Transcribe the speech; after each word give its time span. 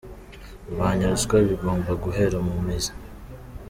Kurwanya 0.61 1.05
ruswa 1.13 1.35
bigomba 1.49 1.91
guhera 2.03 2.37
mu 2.47 2.53
mizi. 2.65 2.91